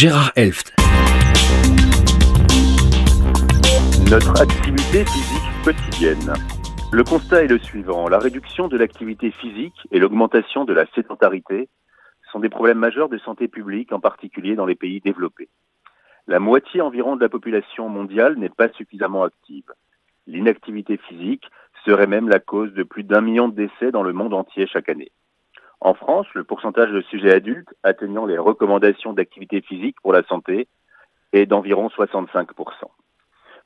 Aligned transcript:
Gérard 0.00 0.32
Elft. 0.34 0.72
Notre 4.10 4.40
activité 4.40 5.04
physique 5.04 5.50
quotidienne. 5.62 6.32
Le 6.90 7.04
constat 7.04 7.44
est 7.44 7.48
le 7.48 7.58
suivant. 7.58 8.08
La 8.08 8.18
réduction 8.18 8.68
de 8.68 8.78
l'activité 8.78 9.30
physique 9.30 9.74
et 9.90 9.98
l'augmentation 9.98 10.64
de 10.64 10.72
la 10.72 10.86
sédentarité 10.94 11.68
sont 12.32 12.40
des 12.40 12.48
problèmes 12.48 12.78
majeurs 12.78 13.10
de 13.10 13.18
santé 13.18 13.46
publique, 13.46 13.92
en 13.92 14.00
particulier 14.00 14.56
dans 14.56 14.64
les 14.64 14.74
pays 14.74 15.02
développés. 15.02 15.50
La 16.26 16.40
moitié 16.40 16.80
environ 16.80 17.16
de 17.16 17.20
la 17.20 17.28
population 17.28 17.90
mondiale 17.90 18.38
n'est 18.38 18.48
pas 18.48 18.70
suffisamment 18.70 19.24
active. 19.24 19.70
L'inactivité 20.26 20.96
physique 20.96 21.44
serait 21.84 22.06
même 22.06 22.30
la 22.30 22.38
cause 22.38 22.72
de 22.72 22.84
plus 22.84 23.02
d'un 23.02 23.20
million 23.20 23.48
de 23.48 23.54
décès 23.54 23.92
dans 23.92 24.02
le 24.02 24.14
monde 24.14 24.32
entier 24.32 24.66
chaque 24.66 24.88
année. 24.88 25.12
En 25.80 25.94
France, 25.94 26.26
le 26.34 26.44
pourcentage 26.44 26.90
de 26.90 27.00
sujets 27.00 27.32
adultes 27.32 27.74
atteignant 27.82 28.26
les 28.26 28.36
recommandations 28.36 29.14
d'activité 29.14 29.62
physique 29.62 29.96
pour 30.02 30.12
la 30.12 30.22
santé 30.24 30.68
est 31.32 31.46
d'environ 31.46 31.88
65%. 31.88 32.46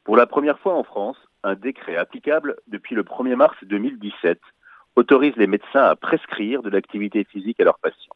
Pour 0.05 0.16
la 0.16 0.27
première 0.27 0.58
fois 0.60 0.74
en 0.74 0.84
France, 0.84 1.16
un 1.42 1.55
décret 1.55 1.96
applicable 1.96 2.56
depuis 2.69 2.95
le 2.95 3.02
1er 3.02 3.34
mars 3.34 3.56
2017 3.62 4.38
autorise 4.96 5.34
les 5.36 5.48
médecins 5.48 5.82
à 5.82 5.96
prescrire 5.96 6.62
de 6.62 6.70
l'activité 6.70 7.24
physique 7.24 7.58
à 7.60 7.64
leurs 7.64 7.80
patients. 7.80 8.14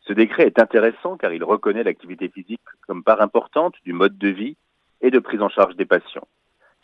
Ce 0.00 0.12
décret 0.12 0.46
est 0.46 0.58
intéressant 0.58 1.16
car 1.16 1.32
il 1.32 1.44
reconnaît 1.44 1.82
l'activité 1.82 2.28
physique 2.28 2.60
comme 2.86 3.02
part 3.02 3.22
importante 3.22 3.74
du 3.84 3.94
mode 3.94 4.18
de 4.18 4.28
vie 4.28 4.56
et 5.00 5.10
de 5.10 5.18
prise 5.18 5.40
en 5.40 5.48
charge 5.48 5.76
des 5.76 5.86
patients. 5.86 6.28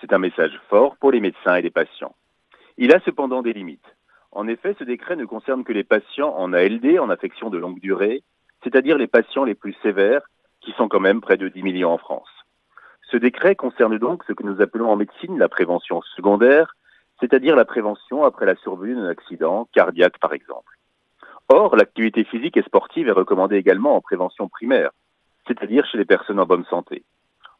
C'est 0.00 0.14
un 0.14 0.18
message 0.18 0.58
fort 0.70 0.96
pour 0.96 1.12
les 1.12 1.20
médecins 1.20 1.56
et 1.56 1.62
les 1.62 1.70
patients. 1.70 2.14
Il 2.78 2.94
a 2.94 3.00
cependant 3.00 3.42
des 3.42 3.52
limites. 3.52 3.84
En 4.32 4.46
effet, 4.46 4.76
ce 4.78 4.84
décret 4.84 5.16
ne 5.16 5.24
concerne 5.24 5.64
que 5.64 5.72
les 5.72 5.84
patients 5.84 6.34
en 6.36 6.52
ALD, 6.52 6.98
en 6.98 7.10
affection 7.10 7.50
de 7.50 7.58
longue 7.58 7.80
durée, 7.80 8.22
c'est-à-dire 8.62 8.96
les 8.96 9.08
patients 9.08 9.44
les 9.44 9.54
plus 9.54 9.74
sévères, 9.82 10.22
qui 10.60 10.72
sont 10.72 10.88
quand 10.88 11.00
même 11.00 11.20
près 11.20 11.36
de 11.36 11.48
10 11.48 11.62
millions 11.62 11.92
en 11.92 11.98
France. 11.98 12.28
Ce 13.10 13.16
décret 13.16 13.56
concerne 13.56 13.98
donc 13.98 14.22
ce 14.24 14.32
que 14.32 14.44
nous 14.44 14.60
appelons 14.60 14.90
en 14.90 14.96
médecine 14.96 15.38
la 15.38 15.48
prévention 15.48 16.00
secondaire, 16.14 16.76
c'est-à-dire 17.18 17.56
la 17.56 17.64
prévention 17.64 18.24
après 18.24 18.46
la 18.46 18.54
survenue 18.56 18.94
d'un 18.94 19.08
accident 19.08 19.68
cardiaque 19.72 20.18
par 20.18 20.32
exemple. 20.32 20.78
Or, 21.48 21.74
l'activité 21.74 22.22
physique 22.22 22.56
et 22.56 22.62
sportive 22.62 23.08
est 23.08 23.12
recommandée 23.12 23.56
également 23.56 23.96
en 23.96 24.00
prévention 24.00 24.48
primaire, 24.48 24.90
c'est-à-dire 25.48 25.84
chez 25.86 25.98
les 25.98 26.04
personnes 26.04 26.38
en 26.38 26.46
bonne 26.46 26.64
santé. 26.66 27.02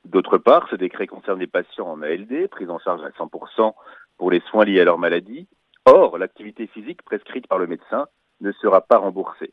D'autre 0.04 0.38
part, 0.38 0.68
ce 0.70 0.76
décret 0.76 1.08
concerne 1.08 1.40
les 1.40 1.48
patients 1.48 1.88
en 1.88 2.00
ALD, 2.00 2.48
pris 2.48 2.68
en 2.68 2.78
charge 2.78 3.02
à 3.02 3.10
100% 3.10 3.74
pour 4.16 4.30
les 4.30 4.40
soins 4.40 4.64
liés 4.64 4.80
à 4.80 4.84
leur 4.84 4.98
maladie, 4.98 5.48
Or, 5.86 6.18
l'activité 6.18 6.66
physique 6.66 7.02
prescrite 7.02 7.46
par 7.46 7.58
le 7.58 7.66
médecin 7.66 8.06
ne 8.40 8.52
sera 8.52 8.80
pas 8.80 8.98
remboursée, 8.98 9.52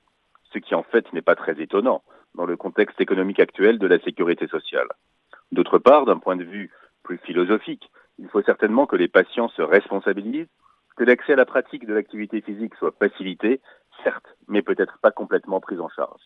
ce 0.53 0.59
qui 0.59 0.75
en 0.75 0.83
fait 0.83 1.11
n'est 1.14 1.22
pas 1.22 1.36
très 1.36 1.59
étonnant 1.61 2.03
dans 2.36 2.45
le 2.45 2.58
contexte 2.58 3.00
économique 3.00 3.39
actuel 3.39 3.80
de 3.80 3.88
la 3.88 4.00
sécurité 4.00 4.48
sociale. 4.48 4.88
D'autre 5.52 5.80
part, 5.80 6.05
d'un 6.05 6.20
point 6.20 6.36
de 6.36 6.44
vue 6.44 6.72
plus 7.03 7.17
philosophique, 7.20 7.89
il 8.20 8.28
faut 8.28 8.42
certainement 8.42 8.86
que 8.86 8.95
les 8.95 9.08
patients 9.08 9.50
se 9.50 9.61
responsabilisent, 9.61 10.50
que 10.98 11.03
l'accès 11.03 11.33
à 11.33 11.38
la 11.38 11.45
pratique 11.45 11.86
de 11.86 11.94
l'activité 11.94 12.42
physique 12.42 12.75
soit 12.75 12.95
facilité, 13.00 13.61
certes, 14.03 14.38
mais 14.48 14.61
peut-être 14.61 14.98
pas 15.00 15.11
complètement 15.11 15.59
pris 15.59 15.80
en 15.80 15.89
charge. 15.89 16.22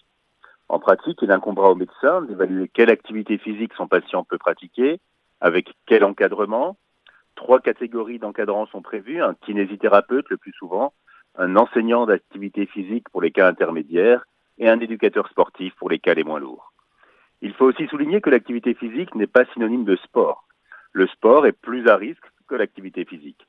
En 0.69 0.79
pratique, 0.79 1.19
il 1.21 1.31
incombera 1.31 1.69
au 1.69 1.75
médecin 1.75 2.21
d'évaluer 2.21 2.69
quelle 2.69 2.89
activité 2.89 3.37
physique 3.37 3.73
son 3.73 3.87
patient 3.87 4.23
peut 4.23 4.37
pratiquer, 4.37 4.99
avec 5.41 5.73
quel 5.85 6.03
encadrement, 6.03 6.77
Trois 7.41 7.59
catégories 7.59 8.19
d'encadrants 8.19 8.67
sont 8.67 8.83
prévues, 8.83 9.19
un 9.19 9.33
kinésithérapeute 9.33 10.29
le 10.29 10.37
plus 10.37 10.53
souvent, 10.53 10.93
un 11.35 11.55
enseignant 11.55 12.05
d'activité 12.05 12.67
physique 12.67 13.09
pour 13.09 13.19
les 13.19 13.31
cas 13.31 13.47
intermédiaires 13.47 14.25
et 14.59 14.69
un 14.69 14.79
éducateur 14.79 15.27
sportif 15.27 15.73
pour 15.73 15.89
les 15.89 15.97
cas 15.97 16.13
les 16.13 16.23
moins 16.23 16.39
lourds. 16.39 16.71
Il 17.41 17.55
faut 17.55 17.65
aussi 17.65 17.87
souligner 17.87 18.21
que 18.21 18.29
l'activité 18.29 18.75
physique 18.75 19.15
n'est 19.15 19.25
pas 19.25 19.45
synonyme 19.45 19.85
de 19.85 19.95
sport. 19.95 20.47
Le 20.93 21.07
sport 21.07 21.47
est 21.47 21.59
plus 21.59 21.87
à 21.87 21.95
risque 21.95 22.31
que 22.47 22.53
l'activité 22.53 23.05
physique. 23.05 23.47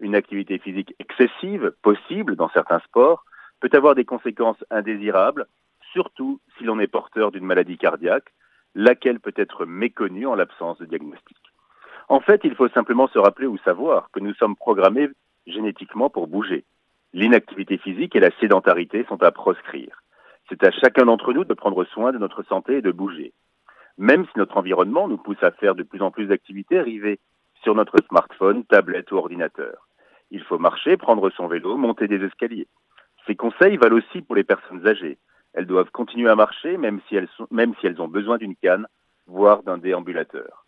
Une 0.00 0.14
activité 0.14 0.56
physique 0.58 0.94
excessive, 0.98 1.74
possible 1.82 2.36
dans 2.36 2.48
certains 2.48 2.80
sports, 2.80 3.26
peut 3.60 3.70
avoir 3.74 3.94
des 3.94 4.06
conséquences 4.06 4.64
indésirables, 4.70 5.48
surtout 5.92 6.40
si 6.56 6.64
l'on 6.64 6.80
est 6.80 6.86
porteur 6.86 7.30
d'une 7.30 7.44
maladie 7.44 7.76
cardiaque, 7.76 8.32
laquelle 8.74 9.20
peut 9.20 9.34
être 9.36 9.66
méconnue 9.66 10.26
en 10.26 10.34
l'absence 10.34 10.78
de 10.78 10.86
diagnostic. 10.86 11.36
En 12.08 12.20
fait, 12.20 12.40
il 12.44 12.54
faut 12.54 12.68
simplement 12.68 13.08
se 13.08 13.18
rappeler 13.18 13.46
ou 13.46 13.58
savoir 13.58 14.10
que 14.12 14.20
nous 14.20 14.34
sommes 14.34 14.56
programmés 14.56 15.08
génétiquement 15.46 16.10
pour 16.10 16.26
bouger. 16.26 16.64
L'inactivité 17.12 17.78
physique 17.78 18.16
et 18.16 18.20
la 18.20 18.30
sédentarité 18.40 19.04
sont 19.08 19.22
à 19.22 19.30
proscrire. 19.30 20.02
C'est 20.48 20.62
à 20.64 20.70
chacun 20.70 21.06
d'entre 21.06 21.32
nous 21.32 21.44
de 21.44 21.54
prendre 21.54 21.84
soin 21.84 22.12
de 22.12 22.18
notre 22.18 22.42
santé 22.42 22.78
et 22.78 22.82
de 22.82 22.90
bouger. 22.90 23.32
Même 23.96 24.24
si 24.26 24.32
notre 24.36 24.56
environnement 24.56 25.08
nous 25.08 25.16
pousse 25.16 25.42
à 25.42 25.52
faire 25.52 25.74
de 25.74 25.84
plus 25.84 26.02
en 26.02 26.10
plus 26.10 26.26
d'activités 26.26 26.80
rivées 26.80 27.20
sur 27.62 27.74
notre 27.74 27.96
smartphone, 28.08 28.64
tablette 28.64 29.10
ou 29.12 29.16
ordinateur. 29.16 29.88
Il 30.30 30.42
faut 30.42 30.58
marcher, 30.58 30.96
prendre 30.96 31.30
son 31.30 31.46
vélo, 31.46 31.76
monter 31.76 32.08
des 32.08 32.22
escaliers. 32.22 32.66
Ces 33.26 33.36
conseils 33.36 33.76
valent 33.76 33.96
aussi 33.96 34.20
pour 34.20 34.34
les 34.34 34.44
personnes 34.44 34.86
âgées. 34.86 35.18
Elles 35.54 35.66
doivent 35.66 35.90
continuer 35.90 36.28
à 36.28 36.34
marcher 36.34 36.76
même 36.76 37.00
si 37.08 37.16
elles, 37.16 37.28
sont, 37.36 37.46
même 37.50 37.74
si 37.80 37.86
elles 37.86 38.02
ont 38.02 38.08
besoin 38.08 38.36
d'une 38.36 38.56
canne, 38.56 38.86
voire 39.26 39.62
d'un 39.62 39.78
déambulateur. 39.78 40.63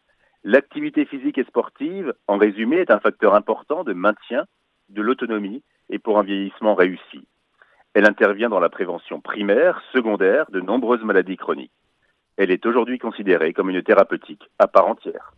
L'activité 0.48 1.04
physique 1.06 1.38
et 1.38 1.44
sportive, 1.44 2.14
en 2.28 2.38
résumé, 2.38 2.76
est 2.76 2.92
un 2.92 3.00
facteur 3.00 3.34
important 3.34 3.82
de 3.82 3.92
maintien 3.92 4.44
de 4.90 5.02
l'autonomie 5.02 5.64
et 5.90 5.98
pour 5.98 6.20
un 6.20 6.22
vieillissement 6.22 6.76
réussi. 6.76 7.26
Elle 7.94 8.08
intervient 8.08 8.48
dans 8.48 8.60
la 8.60 8.68
prévention 8.68 9.20
primaire, 9.20 9.82
secondaire 9.92 10.48
de 10.52 10.60
nombreuses 10.60 11.02
maladies 11.02 11.36
chroniques. 11.36 11.72
Elle 12.36 12.52
est 12.52 12.64
aujourd'hui 12.64 13.00
considérée 13.00 13.52
comme 13.54 13.70
une 13.70 13.82
thérapeutique 13.82 14.48
à 14.60 14.68
part 14.68 14.86
entière. 14.86 15.32